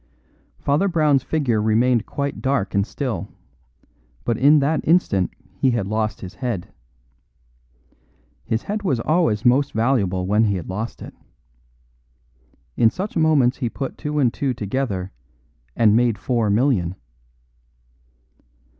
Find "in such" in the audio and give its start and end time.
12.75-13.15